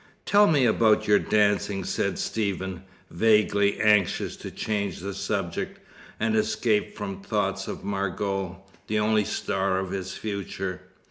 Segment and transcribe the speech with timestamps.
[0.25, 5.79] "Tell me about your dancing," said Stephen, vaguely anxious to change the subject,
[6.19, 10.81] and escape from thoughts of Margot, the only star of his future.